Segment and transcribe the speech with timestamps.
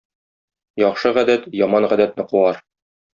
[0.83, 2.59] Яхшы гадәт яман гадәтне куар.